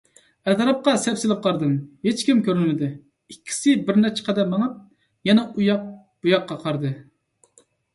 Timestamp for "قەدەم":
4.33-4.53